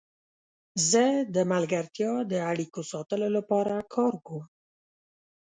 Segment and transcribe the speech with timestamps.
[0.89, 1.05] زه
[1.35, 4.43] د ملګرتیا د اړیکو ساتلو لپاره کار کوم.